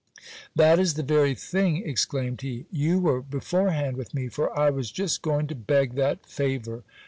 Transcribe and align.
That 0.55 0.79
is 0.79 0.95
the 0.95 1.03
very 1.03 1.35
thing, 1.35 1.87
exclaimed 1.87 2.41
he. 2.41 2.65
You 2.71 2.97
were 2.97 3.21
beforehand 3.21 3.97
with 3.97 4.15
me, 4.15 4.29
for 4.29 4.51
I 4.59 4.71
was 4.71 4.89
just 4.91 5.21
going 5.21 5.45
to 5.45 5.53
beg 5.53 5.93
that 5.93 6.25
favour. 6.25 6.81